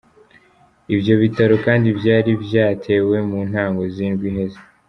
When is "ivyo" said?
0.95-1.13